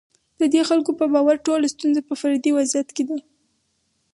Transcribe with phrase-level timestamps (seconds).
[0.39, 3.17] د دې خلکو په باور ټوله ستونزه په فردي وضعیت کې ده.